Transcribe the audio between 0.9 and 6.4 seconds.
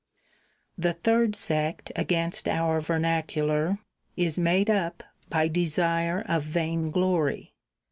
third sect against our vernacular is made iii. up by desire